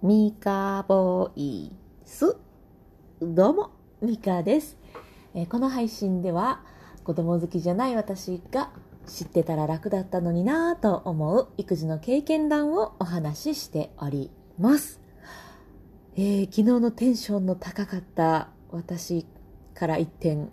[0.00, 1.72] ミカボイ
[2.04, 2.36] ス。
[3.20, 4.78] どうも、ミカです、
[5.34, 6.62] えーこの配信では、
[7.02, 8.70] 子供好きじゃない私が
[9.08, 15.00] 知ってたら楽だったのになぁと思う育児の経験談をお話ししております。
[16.14, 19.26] えー昨日のテンションの高かった私
[19.74, 20.52] から一点。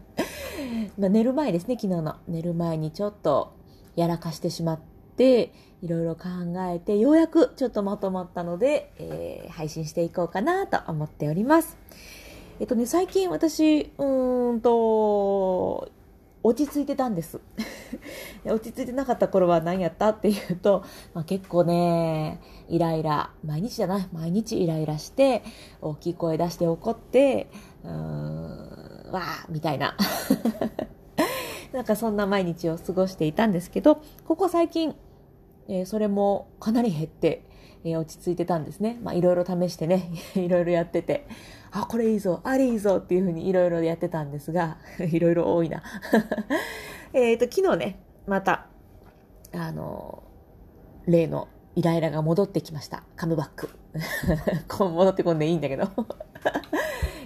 [0.96, 2.14] まあ寝る前ですね、昨日の。
[2.26, 3.52] 寝る前にちょっと
[3.96, 6.28] やらかしてしまって、いろいろ考
[6.72, 11.78] えて、ようやくちょっとまとまったので、えー配信していこうかなと思っております。
[12.60, 15.90] えっとね、最近私、うーんと、
[16.42, 17.40] 落ち着いてたんです。
[18.46, 25.42] 落ち着いてなかった頃は何やったっていうと、まあ、結構ね、イライラ、毎日じゃない、毎日イライラして、
[25.82, 27.48] 大きい声出して怒って、
[27.84, 29.96] うーん、わー、みたいな。
[31.72, 34.94] なんかそんな毎日を過ごしていたんですけど、ここ最近、
[35.68, 37.44] えーそれもかなり減って、
[37.84, 38.98] えー落ち着いてたんですね。
[39.02, 41.26] まあいろいろ試してね、 いろいろやってて、
[41.70, 45.82] あ、これいいぞ、あれいいぞっていうふうにいろいろやってたんですが、 いろいろ多いな。
[47.12, 48.66] えっと、昨日ね、また、
[49.52, 50.22] あの、
[51.06, 53.04] 例のイライラが戻ってきました。
[53.16, 53.68] カムバック。
[54.78, 55.88] 戻ってこんでいいんだけど。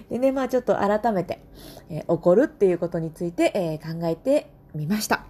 [0.09, 1.41] でね、まあちょっと改めて、
[1.89, 5.25] えー怒るっていうことについて、えー考えてみました。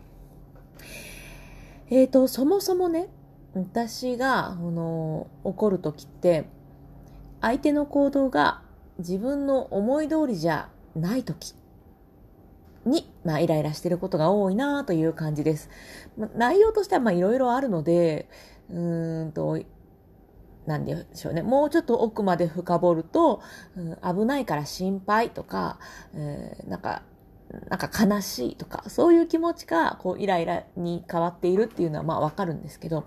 [1.91, 3.09] えーと、そもそもね、
[3.53, 6.45] 私が、あの、怒るときって、
[7.41, 8.61] 相手の行動が
[8.99, 11.53] 自分の思い通りじゃないとき
[12.85, 15.69] に、まあ、イライラしてることが多いなという感じです。
[16.17, 18.29] ま内容としては、まあ、いろいろあるので、
[18.69, 19.59] うーんと、
[20.65, 21.41] なんでしょうね。
[21.41, 23.41] もうちょっと奥まで深掘ると、
[23.75, 25.77] うん危ないから心配とか、
[26.13, 27.01] えーなんか、
[27.69, 33.05] なんか悲しいとか、そういう気持ちが、こう、イライラに変わっているっていうのは、まあ、わかるんですけど、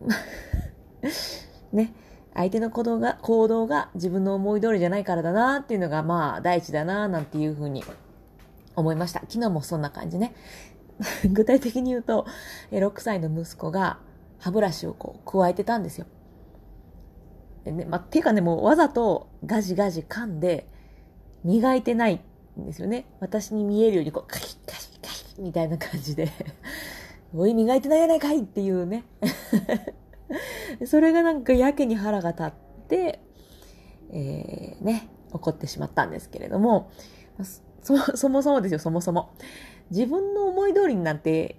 [1.72, 1.92] ね、
[2.34, 7.84] 相手の行動が、行動が自分の思い通りじゃないからだなっていうのが、まあ、第一だななんていうふうに
[8.74, 9.20] 思いました。
[9.20, 10.34] 昨日もそんな感じね。
[11.30, 12.26] 具体的に言うと、
[12.70, 13.98] 6歳の息子が
[14.38, 16.06] 歯ブラシをこう、加えてたんですよ。
[17.64, 20.66] でね、まあ、ていうかね、もうわざとガジガジ噛んで、
[21.44, 22.20] 磨いてない
[22.60, 23.06] んですよね。
[23.20, 26.28] 私に見えるように、こう、カキカキカキみたいな感じで、
[27.34, 29.04] おい、磨いてないやないかいっていうね。
[30.86, 32.52] それがなんかやけに腹が立っ
[32.88, 33.20] て、
[34.10, 36.90] えー、ね、怒ってしまったんですけれども、
[37.82, 39.30] そ、そもそもですよ、そもそも。
[39.90, 41.56] 自分の思い通りになんて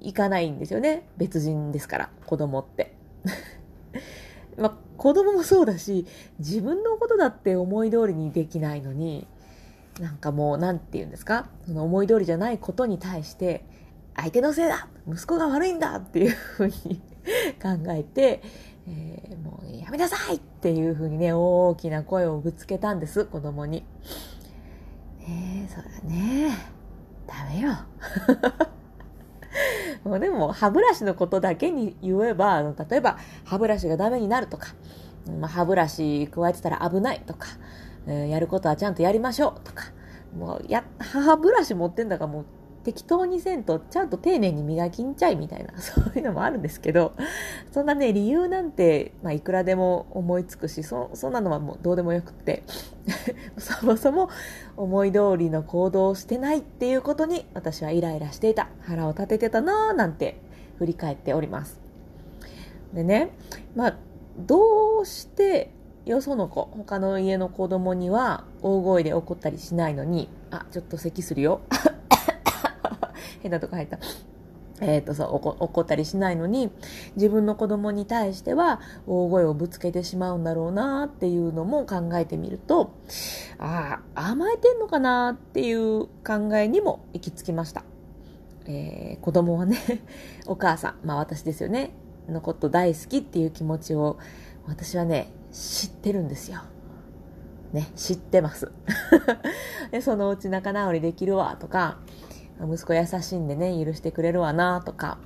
[0.00, 1.08] いかないんですよね。
[1.16, 2.96] 別人ですから、子供って。
[4.56, 6.06] まあ、子供もそうだし、
[6.38, 9.26] 自分のことだって思い通りにできないのに、
[10.00, 11.48] なんかもう、なんて言うんですか？
[11.66, 13.64] その思い通りじゃないことに対して、
[14.16, 16.72] 相手のせいだ息子が悪いんだっていうふうに
[17.62, 18.42] 考えて、
[18.86, 23.84] えーもうやめなさいっていうふうにね、大きな声をぶつけたんです、子供に。
[25.20, 26.50] ねえ、そうだね。
[27.26, 27.72] ダメよ。
[30.04, 34.68] もうでも、歯ブラシのことだけに言えば、例えば、歯ブラシがダメになるとか、
[35.40, 37.46] まあ、歯ブラシ加えてたら危ないとか、
[38.06, 39.84] えーやることはちゃんとやりましょうとか、
[40.36, 42.44] もう、や、歯ブラシ持ってんだからもう
[42.84, 47.12] 適当にせんと、ちゃんと丁寧に磨きんちゃいみたいな、 そういうのもあるんですけど、
[47.70, 52.64] そんなね、理由なんて、まあ、いくらでも思いつくし、そ、そんなのはもうどうでもよくって、
[53.58, 54.28] そもそも
[54.76, 58.68] 思い通りの行動をしてないっていうことに私はイライラしていた。
[58.80, 60.40] 腹を立ててたなぁなんて
[60.78, 61.80] 振り返っております。
[62.92, 63.30] でね、
[63.74, 63.96] まあ、
[64.38, 65.70] どうして
[66.04, 71.60] よその子、他の家の子供には大声で怒ったりしないのに、あ、ちょっと咳するよ。
[73.40, 73.98] 変なとこ入った。
[74.80, 76.72] えっ、と、そう、怒怒ったりしないのに、
[77.14, 82.90] 自分の子供に対しては大声をぶつけてしまうんだろうなっていうのも考えてみると、
[83.58, 87.84] ああ、甘えてんのかなっていう考えにも行き着きました。
[88.66, 89.78] えー子供はね、
[90.46, 91.92] お母さん、まあ私ですよね、
[92.28, 94.18] のこと大好きっていう気持ちを
[94.66, 96.60] 私はね、知ってるんですよ。
[97.72, 98.72] ね、知ってます。
[99.92, 101.98] で、そのうち仲直りできるわとか、
[102.60, 105.18] 息子優しいんでね、許してくれるわなとか、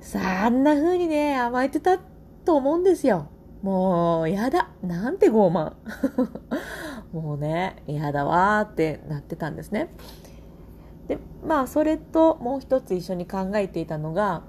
[0.00, 1.98] そんな風にね、甘えてた
[2.44, 3.28] と思うんですよ。
[3.62, 4.70] もう、やだ。
[4.82, 5.72] なんて傲慢。
[7.12, 9.88] もうね、やだわーってなってたんですね。
[11.08, 14.42] で、まあ、それともう一つ一緒に考えていたのが、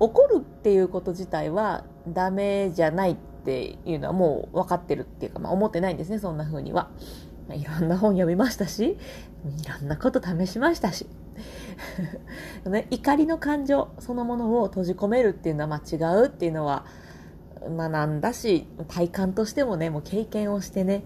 [0.00, 3.16] 怒るっていうこと自体はダメじゃないっ
[3.48, 6.90] ていうのはもう分かってるっていうか、まあ、思ってないんですね、そんな風には。
[7.48, 8.98] まいろんな本読みましたし、
[9.64, 11.06] いろんなこと試しましたし。
[12.68, 16.84] ね、怒りの感情そのものを閉じ込めるっていうのはま違うっていうのは
[17.62, 21.04] 学んだし、体感としてもね、もう経験をしてね、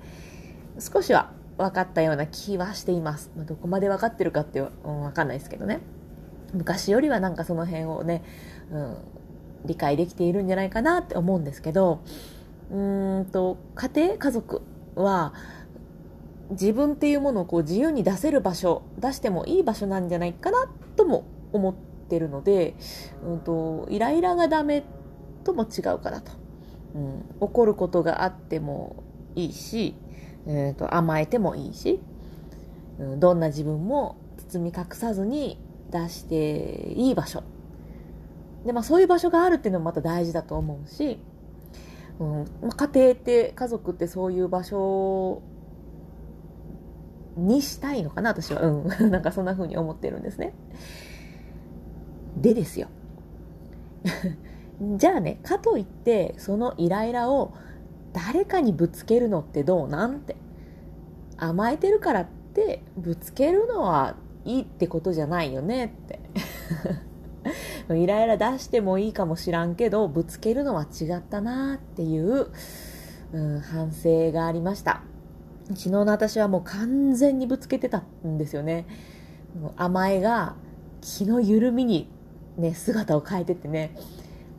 [0.80, 3.30] 少しは分かったような気はしています。
[3.36, 5.80] まあ、どこまで分かってるかって、うん、分かんないですけどね。
[6.52, 8.24] 昔よりはなんかその辺をね、
[8.72, 8.96] うん、
[9.64, 12.00] 理解できているんじゃないかなって思うんですけど、
[12.70, 12.76] う
[13.20, 14.62] んと、家庭、家族
[14.94, 15.34] は、
[16.50, 22.74] 自分っていうものをこう自由に出せる場所、出してもいい場所なんじゃないかなとも思ってるので、
[23.24, 24.84] うんと、イライラがダメ
[25.44, 26.32] とも違うかなと。
[26.94, 29.02] うん、怒ることがあっても
[29.34, 29.94] いいし、
[30.46, 32.00] えーと、甘えてもいいし、
[32.98, 34.16] うん、どんな自分も
[34.50, 35.58] 包み隠さずに
[35.90, 37.42] 出していい場所。
[38.64, 41.18] で、まあそういう場所があるっていうのもまた大事だと思うし、
[42.18, 45.42] うんまあ、家庭って家族ってそういう場所
[47.36, 48.62] にしたいのかな私は。
[48.62, 48.88] うん。
[49.10, 50.54] なんかそんな風に思ってるんですね。
[52.36, 52.88] でですよ。
[54.96, 57.52] じゃあねかといってそのイライラを
[58.12, 60.36] 誰かにぶつけるのってどうなんて。
[61.42, 66.20] 甘えてるからってぶつけるのはいいってことじゃないよねって。
[67.94, 72.48] イライラ出してもいいかもしらんけどぶつけるのは違ったなっていう、
[73.32, 75.02] うん、反省がありました。
[75.70, 78.86] 昨日の私はもう完全にぶつけてたんですよね。
[79.76, 80.56] 甘えが
[81.00, 82.08] 気の緩みに、
[82.56, 83.94] ね、姿を変えてってね。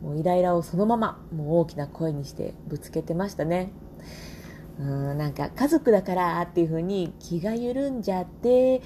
[0.02, 3.70] もうイライラをそのままもう大きな声にしてぶつけてましたね。
[4.78, 8.82] うんなんか家族だからっていう風に気が緩んじゃって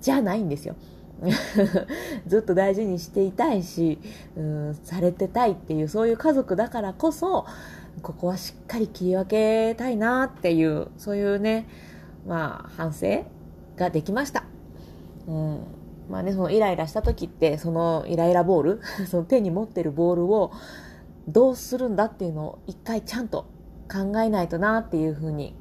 [0.00, 0.76] じゃないんですよ。
[2.26, 3.98] ずっと大事にしていたいし、
[4.36, 7.46] うん、されてたいっていう、そういう家族だからこそ、
[8.02, 11.66] ここはしっかり切り分けたいなっていう、そういうね、
[12.26, 13.24] まあ、反省
[13.76, 14.44] ができました。
[15.26, 15.58] うん。
[16.08, 20.50] まあね、そのイライラした時って、そのイライラボール、 その手に持ってるボールを
[21.28, 23.46] どうするんだっていうのを一回ちゃんと
[23.90, 25.54] 考えないとなっていうふうに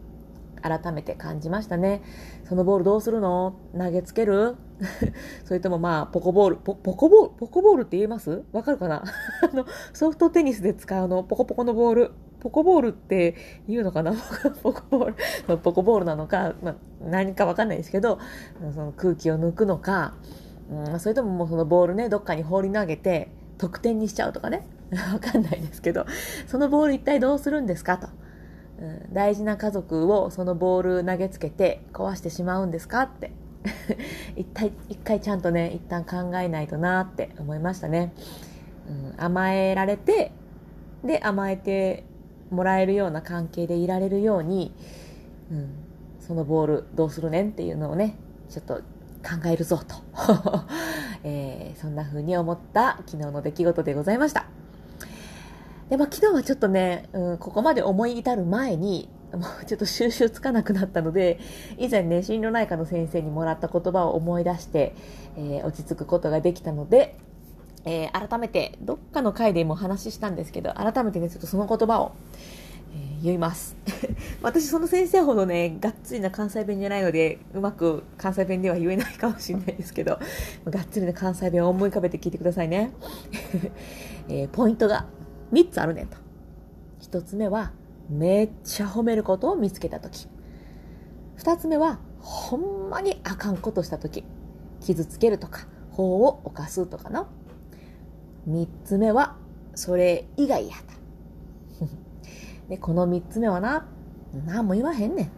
[0.61, 2.01] 改めて感じましたね。
[2.47, 3.56] そのボールどうするの？
[3.77, 4.56] 投げつける？
[5.45, 8.44] それともまあ、ポコボール、ポポコボール、ポコボールって言えます？
[8.51, 9.03] わかるかな？
[9.51, 12.11] あの、ソフトテニスで使うの、ポコポコのボール？
[12.39, 13.35] ポコボールって
[13.67, 14.13] 言うのかな？
[14.63, 15.13] ポコボー
[15.47, 18.19] ル、ポコボールなのか、まあ、何かわかんないですけど、
[18.73, 20.13] その空気を抜くのか、
[20.71, 24.65] うん、それとももうそのボールね、どっかに放り投げて、得点にしちゃうとかね？
[25.13, 26.05] わかんないですけど、
[26.47, 27.97] そのボール一体どうするんですか？
[27.97, 28.07] と。
[28.79, 33.31] うん、大事な家族をそのボール投げつけて壊してしまうんですかって。
[34.37, 38.13] 一回一回ちゃんとね一旦考えないとなって思いましたね、
[38.87, 40.31] うん、甘えられて
[41.03, 42.05] で甘えて
[42.49, 44.73] もらえるような関係でいられるように、
[45.51, 45.69] うん、
[46.21, 48.15] そのボールどうするねんっていうのをね
[48.49, 49.95] ちょっと考えるぞと、
[51.23, 54.45] えー、そんな風に思った昨日の出来事でございました。
[55.89, 61.39] で、まあ、昨日はちょっとね、うん、ここまで思い至る前にもうちょっと収集つかなくなったので、
[61.77, 64.95] 以前ね、心療内科の先生にもらった言葉を思い出して、
[65.38, 67.15] えー、落ち着くことができたので、
[67.86, 72.13] えー、改めて、どっかの回でも話したんですけど、改めてね、ちょっとその言葉を、
[72.91, 73.75] えー、言います。
[74.41, 80.18] 私、その先生ほどね、がっつりな関西弁じゃないので、うまく関西弁では言えないかもしれないですけど、
[80.65, 82.91] がっつりな関西弁を思い浮かべて聞いてくださいね。
[84.27, 85.06] えー、ポイントが
[85.51, 86.18] 3つあるねんと。
[87.01, 87.72] 1つ目は、
[88.10, 90.27] めっちゃ褒めることを見つけた時。
[91.38, 94.24] 2つ目はほんまにあかんことした時。
[94.82, 97.27] 傷つけるとか法を犯すとかの。
[98.50, 99.36] 3つ目は
[99.75, 100.75] それ以外や
[101.79, 101.86] と
[102.70, 103.86] でこの3つ目はな
[104.46, 105.32] 何も言わへんねん。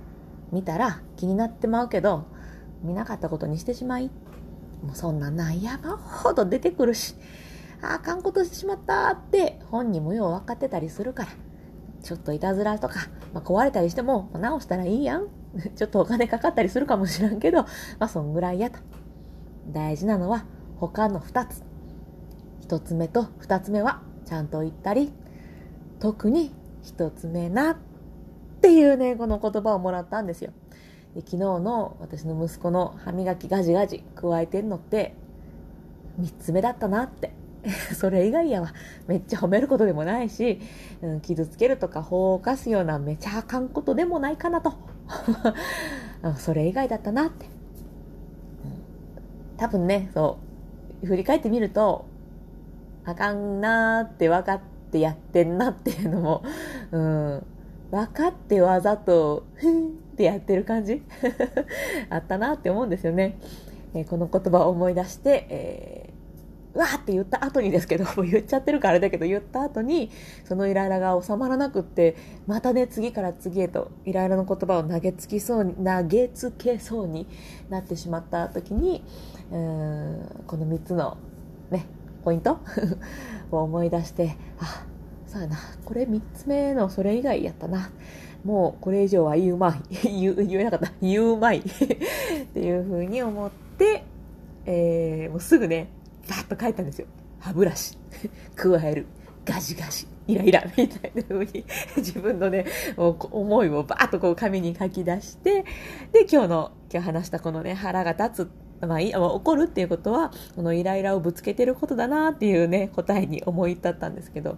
[0.52, 2.26] 見たら気になってまうけど
[2.84, 4.12] 見なかったことにしてしまい。
[4.84, 7.16] もうそんななんほど出てくるし。
[7.82, 11.30] あかんことしてしまったって本人もよう分かってたりするから
[12.04, 15.28] ちょっといたずらとか、まあ、壊れたりしても、直したらいいやん。
[15.76, 17.68] ちょっとお金かかったりするかもしらんけど、ま
[18.00, 18.80] あ、そんぐらいやと。
[19.72, 20.46] 大事なのは、
[20.78, 21.64] 他の二つ。
[22.60, 25.14] 一つ目と二つ目は、ちゃんと言ったり、
[26.00, 27.78] 特に一つ目な、っ
[28.62, 30.52] ていうね、この言葉をもらったんですよ。
[31.14, 35.16] で昨日の私の息子の歯磨きガジガジ加えてんのって、
[36.18, 37.34] 三つ目だったなって
[37.96, 38.74] それ以外やわ。
[39.08, 40.60] めっちゃ褒めることでもないし、
[41.02, 44.74] うん、傷つけるとか法を犯すようなめちゃあかんことでもないかなと。
[46.38, 47.46] それ以外だったなって。
[49.58, 50.38] 多分ね、そ
[51.04, 52.06] う、振り返ってみると、
[53.06, 54.60] あかんなーって分かっ
[54.92, 56.44] てやってんなっていうのも、
[56.92, 57.44] うん、
[57.92, 61.04] 分かってわざと、ふんってやってる感じ
[62.10, 63.38] あったなって思うんですよね。
[63.94, 66.01] えー、この言葉を思い出して、えー
[66.74, 70.10] わーって言った後にですけど、 もう言っちゃってるからあれだけど、言った後に、
[70.46, 72.16] そのイライラが収まらなくって、
[72.48, 77.28] またね、次から次へとイライラの言葉を投げつきそうに、投げつけそうに
[77.70, 79.04] なってしまった時に、
[79.50, 79.56] こ
[80.58, 81.18] の3つの
[81.70, 81.86] ね、
[82.24, 82.60] ポイント？
[83.52, 84.86] を思い出して、あ、
[85.28, 87.90] そうやな、これ3つ目のそれ以外やったな。
[88.44, 89.82] もうこれ以上は言うまい。
[90.10, 90.92] 言言えなかった。
[91.02, 91.60] 言うまい。
[91.60, 91.64] っ
[92.54, 94.04] ていうふうに思って、
[94.66, 95.90] えー、もうすぐね、
[96.30, 97.08] バッと書いたんですよ。
[97.40, 97.98] 歯ブラシ、
[98.56, 99.08] 加える、
[99.46, 101.66] ガジガジ、イライラ、 みたいな風に
[101.98, 102.66] 自分のね、
[102.98, 105.66] 思いをバーッとこう紙に書き出して、
[106.12, 108.50] で、今日の、今日話したこのね、腹が立つ
[108.88, 114.58] まあ、怒るっていうことは、このイライラをぶつけてることだなっていうね、答えに思い立ったんですけど。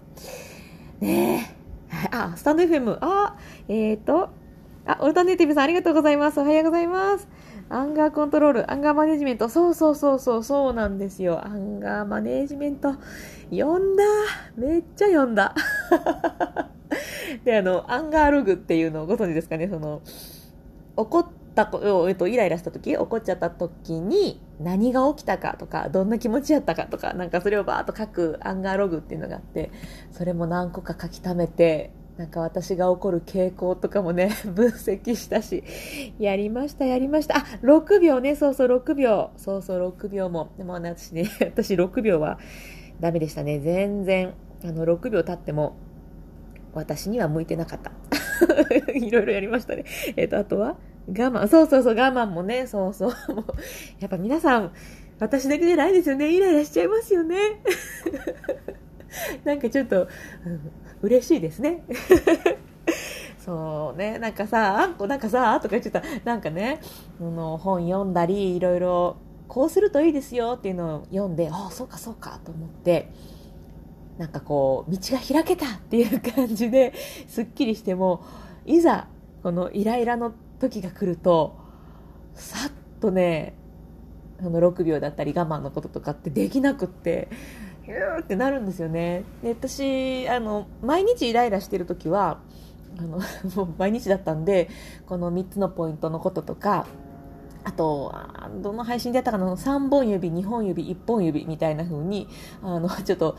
[1.02, 1.50] ね
[1.92, 2.08] え。
[2.12, 2.98] あ、スタンド FM。
[3.02, 3.36] あ、
[3.68, 4.30] えっ、ー、と、
[4.86, 6.40] あ、オルタネイティブさんありがとうございます。
[6.40, 7.28] おはようございます。
[7.74, 9.50] アンガーコントロール、アンガーマネジメント。
[9.50, 11.44] そうそうそうそう、そうなんですよ。
[11.44, 12.94] アンガーマネジメント。
[13.50, 14.04] 読んだ。
[14.56, 15.56] めっちゃ読んだ。
[17.44, 19.68] で、あの、アンガーログっていうのをご存知ですかね？
[19.68, 20.02] その、
[20.96, 21.26] 怒っ
[21.56, 29.72] たこ、えっと、イライラした時、怒っちゃった時に何が起きたかとか、どんな気持ちやったかとか、なんかそれをバーっと書くアンガーログっていうのがあって、
[30.12, 35.64] それも何個か書き溜めて、なんか私が起こる傾向とかもね、 分析したし、
[36.20, 37.38] やりました、やりました。
[37.38, 39.32] あ、6秒ね、そうそう、6秒。
[39.38, 40.52] そうそう、6秒も。
[40.58, 42.38] でも、私ね、 私6秒は
[43.00, 43.60] ダメでしたね。
[43.60, 45.76] 全然、あの、6秒経っても、
[46.74, 47.92] 私には向いてなかった。
[48.94, 49.84] いろいろやりましたね。
[50.16, 50.78] えっ、と、あとは、
[51.08, 51.48] 我慢。
[51.48, 53.34] そうそうそう、我慢もね、そうそう。
[53.34, 53.46] もう
[54.00, 54.72] やっぱ皆さん、
[55.20, 56.32] 私だけじゃないですよね。
[56.32, 57.38] イライラしちゃいますよね。
[59.46, 60.08] なんかちょっと、
[60.46, 60.72] うん、
[61.04, 61.84] 嬉しいですね。
[63.38, 66.80] そうね、なんかさ、あんこなんかさ、とか言ってた、なんかね、
[67.20, 69.18] あの本読んだり、いろいろ、
[69.50, 73.12] こうするといいですよっていうのを読んで、ああ、そうかそうかと思って、
[74.18, 76.94] なんかこう、道が開けたっていう感じで、
[77.28, 78.24] すっきりしても、
[78.66, 79.08] いざ、
[79.44, 81.58] このイライラの時が来ると、
[82.34, 83.56] さっとね、
[84.42, 87.28] その6秒だったり我慢のこととかってできなくって、
[87.84, 89.24] ヒューってなるんですよね。
[89.42, 92.40] で、私、あの、毎日イライラしてる時は、
[92.98, 93.20] あの、
[93.56, 94.70] もう毎日だったんで、
[95.06, 96.88] この3つのポイントのこととか、
[97.66, 98.14] あと、
[98.62, 102.28] どの配信でやったかな ?3 本指、2本指、1本指みたいな風に、
[102.62, 103.38] あの、 ちょっと、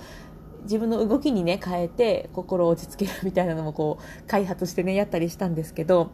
[0.62, 6.10] 自分の動きにね、変えて、心を落ち着けるみたいなのもこう、開発してね、やったりしたんですけど、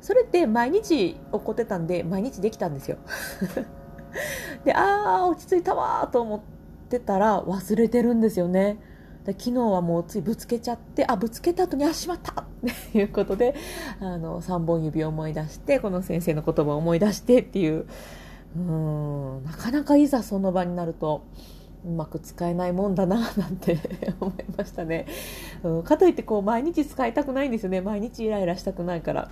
[0.00, 2.98] それって毎日起こってたんで、毎日できたんですよ。
[4.64, 6.40] で、あー、落ち着いたわーと思っ、
[6.96, 8.78] ってたら忘れてるんですよね。
[9.24, 12.44] で昨日はもうついぶつけちゃって、あ、ぶつけた後に、あ、しまった っ
[12.92, 13.54] ていうことで、
[14.00, 17.86] あの、3本指を思い出して、この先生の言葉を思い出してっていう、
[18.56, 21.22] うん、なかなかいざその場になると、
[21.84, 23.78] うまく使えないもんだな、 なんて
[24.20, 25.06] 思いましたね。
[25.62, 27.80] うん、かといってこう、毎日使いたくないんですよね。
[27.80, 29.30] 毎日イライラしたくないから。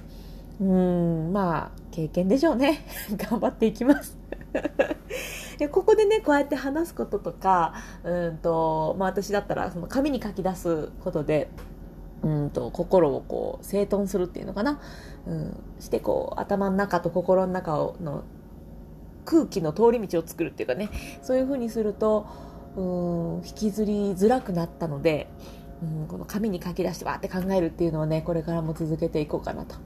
[0.61, 2.85] うん、まあ、経験でしょうね。
[3.17, 4.17] 頑張っていきます。
[5.61, 11.51] でここでねこうやって話すこととかうんと、まあ、私だったらその紙に書き出すことで
[12.23, 14.81] うんと心をこう整頓するっていうのかな、
[15.27, 18.25] うん、してこう頭の中と心の中の
[19.27, 20.89] 空気の通り道を作るっていうかね。
[21.21, 22.27] そういうふうにすると
[22.77, 25.29] うん引きずりづらくなったので、
[25.83, 29.77] うん、この紙に書き出してわーって考えるっていうのをねこれからも続けていこうかなと。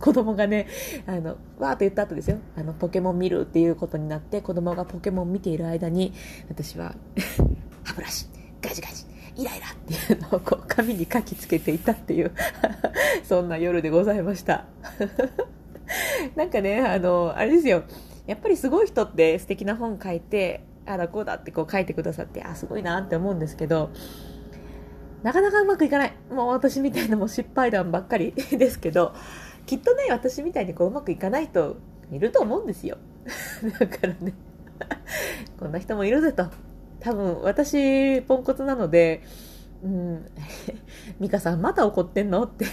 [0.00, 0.66] 子供がね、
[1.06, 2.38] あの、わーっと言った後ですよ。
[2.56, 6.12] あの、ポケモン見るっていうことになって、子供がポケモン見ている間に、
[6.48, 6.94] 私は
[7.84, 8.26] 歯ブラシ、
[8.62, 9.04] ガジガジ、
[9.36, 12.32] イライラっていうのをこう、紙に書きつけていたっていう
[13.24, 14.64] そんな夜でございました
[16.34, 17.82] なんかね、あの、あれですよ。
[18.26, 23.90] やっぱりすごい人って素敵な本書いて、あらこうだってこう書いてくださって、あ、すごいなって思うんですけど、
[25.22, 26.12] なかなかうまくいかない。
[26.30, 29.14] もう私みたいなも失敗談ばっかりですけど、
[29.66, 31.76] きっとね、私みたいにこううまくいかない人
[32.12, 32.98] いると思うんですよ。
[33.78, 34.32] だからね、
[35.58, 36.46] こんな人もいるぜと。
[37.00, 39.22] 多分、私、ポンコツなので、
[39.82, 40.26] うん、
[41.18, 42.44] ミカさんまた怒ってんの？
[42.44, 42.66] って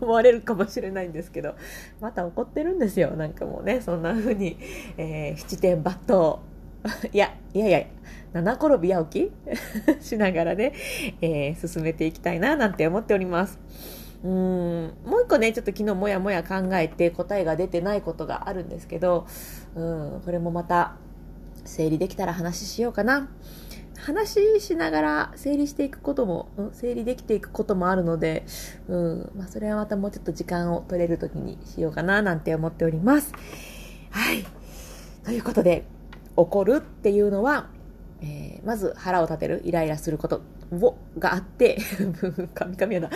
[0.00, 1.54] 思われるかもしれないんですけど、
[2.00, 3.10] また怒ってるんですよ。
[3.10, 4.56] なんかもうね、そんな風に、
[4.96, 6.38] えー、七点抜刀。
[7.12, 7.86] いや、いやいや、
[8.32, 9.32] 七転び八起
[9.98, 10.04] き？
[10.04, 10.72] しながらね、
[11.20, 13.58] えー、進めていきたいな、なんて思っております。
[14.24, 14.30] うん
[15.06, 19.26] もう一個ねちょっと昨日もやもや考えて答えが出てないことがあるんですけど
[19.76, 20.96] うんこれもまた
[21.64, 23.28] 整理できたら話しようかな
[23.96, 28.44] 話しながら整理していくことも、うん、整理できていくこともあるので、
[28.88, 33.32] うんまあ、それはまたもうちょっと時間を取れる時にしようかななんて思っております。
[34.10, 34.44] はい。
[35.24, 35.84] ということで、
[36.36, 37.66] 怒るっていうのは
[38.20, 41.78] えー、まず腹を立てる、イライラすることをがあって、
[42.54, 43.10] カミカミやな。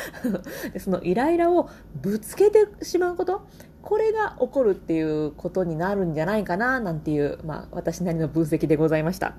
[0.79, 1.69] そのイライラを
[2.01, 3.43] ぶつけてしまうこと、
[3.83, 9.35] これが起こるっていうことになるんじゃないかな、なんていう、まあ、私なりの分析でございました。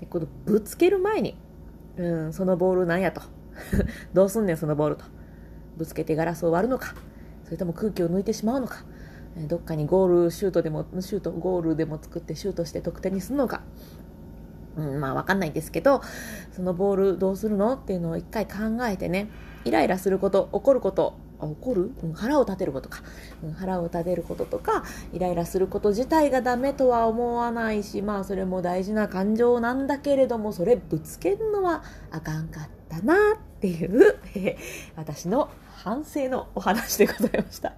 [0.00, 1.36] でこのぶつける前に、
[1.96, 3.22] うん、そのボールなんやと。
[4.12, 5.04] どうすんねん、そのボールと。
[5.76, 6.94] ぶつけてガラスを割るのか、
[7.44, 8.84] それとも空気を抜いてしまうのか、
[9.48, 13.62] どっかにゴールシュートでも、シュート、ゴールでも作ってシュートして得点にするのか、
[14.76, 16.02] うん、まあわかんないですけど、
[16.52, 18.54] そのボールどうするのっていうのを一回考
[18.86, 19.28] えてね、
[19.64, 23.02] イライラすること、怒ること、怒る、うん、腹を立てることか、
[23.42, 33.18] うん、腹を立てることとかイライラすること自体がダメとは思わないしまあそれも大事な感情なんだけれどもそれぶつけるのはあかんかったなっ
[33.60, 34.56] ていう、え、
[34.96, 37.74] 私の反省のお話でございました。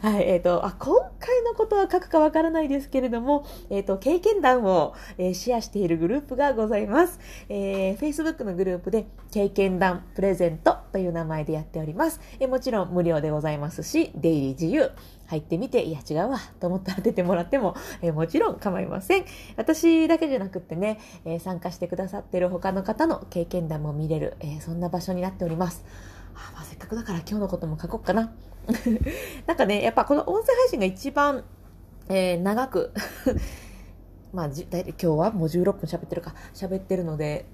[0.00, 7.20] はい、えっ、ー、と、あ、今回のことは書くかわからないですけれども、えっ、ー、と、経験談を、えー、シェアしているグループがございます。
[7.48, 12.20] えー、Facebook のグループで、経験談プレゼントという名前でやっております。
[12.38, 14.90] えもちろん無料でございますし、出入り自由。
[15.26, 19.24] 入ってみて、いや違うわ、と思ったら出てもらっても、えもちろん構いません。
[19.56, 25.84] 私だけじゃなくってね、え参加してくださってる他の方の経験談も見れる、えそんな場所になっております。
[26.34, 28.32] あまあ、せっかくだから今日のことも書こうかな。
[29.46, 31.44] なんかね、やっぱこの音声配信が一番、
[32.08, 32.92] えー、長く
[34.32, 37.46] まあ、じ今日はもう16分喋ってるか、喋ってるので、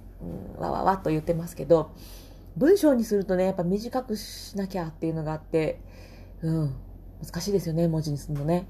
[0.57, 1.91] うん、わわわと言ってますけど、
[2.57, 5.81] 文章にするとね、やっぱ短くしなきゃっていうのがあって、
[6.43, 6.75] うん、
[7.23, 8.67] 難しいですよね、文字にするのね。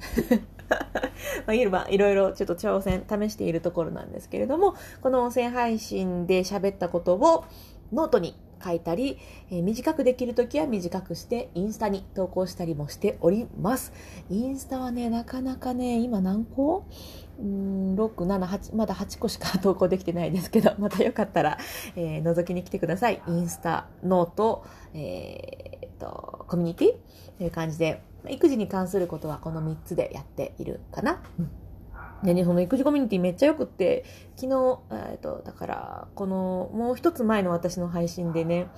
[1.47, 7.45] まあ、いろいろいろちょっと挑戦、試しているところなんですけれども、この音声配信で喋ったことを
[7.93, 9.19] ノートに書いたり、
[9.51, 13.93] えー、短くできるときは短くしてインスタに投稿したりもしております。
[14.29, 16.85] インスタはね、なかなかね、今何個？
[17.39, 21.59] うん、6、7、8、まだ8個しか投稿できてないですけど、またよかったら、
[21.97, 23.23] えー、覗きに来てください。
[23.27, 27.39] インスタ、ノート、えー、と、コミュニティ？
[27.39, 31.23] という感じで、育児に関することはこの3つでやっているかな。
[31.39, 31.51] うん
[32.23, 34.05] でね、その育児コミュニティめっちゃよくって、
[34.37, 38.69] 昨日、えっと、だから、この、もう一つ前の私の配信でね、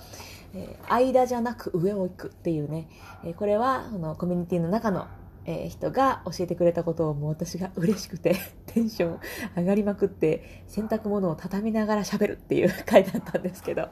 [0.54, 2.88] えー、間じゃなく上を行くっていうね、
[3.24, 5.08] えー、これは、そのコミュニティの中の、
[5.44, 9.20] えー、人が教えてくれたことをもう私が嬉しくて、 テンション
[9.56, 13.88] 上がりまくって、洗濯物を畳みながら喋るっていう回だったんですけど。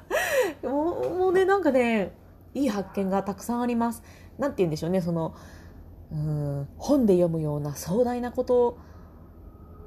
[0.62, 2.12] もう、もうね、なんかね、
[2.52, 4.02] いい発見がたくさんあります。
[4.38, 5.34] なんて言うんでしょうね、その、
[6.14, 8.78] うん本で読むような壮大なこと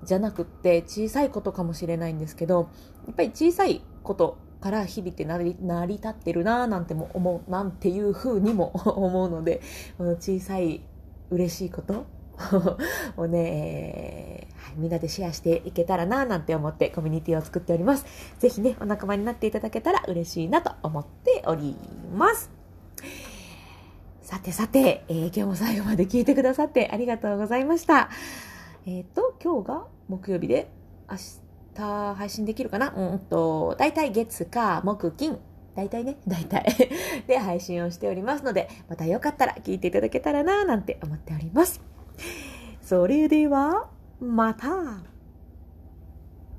[0.04, 2.70] じゃなくって小さいことかもしれないんですけど
[3.08, 9.62] やっぱり小さいことから日々って成り立ってるななんても思うなんていうふうにも 思うので
[9.98, 10.82] この小さい
[11.30, 12.06] 嬉しいこと
[13.18, 18.06] をね、はい、みんなでシェアしていけたらななんて思ってコミュニティを作っております。
[18.38, 21.76] ぜひね、お仲間になっていただけたら嬉しいなと思っており
[22.16, 22.52] ます。
[24.28, 28.10] さてさて、えー、今日も最後まで聞いてくださってありがとうございました。
[28.86, 30.70] えっ、ー、と、今日が木曜日で、
[31.10, 31.16] 明
[31.74, 32.94] 日配信できるかな？
[32.94, 35.40] うんと、大体月か木金。
[35.76, 36.66] 大体ね、大体
[37.26, 41.80] で配信をしておりますので、またよかったら聞いていただけたらな、なんて思っております。
[42.82, 43.88] それでは、
[44.20, 44.68] また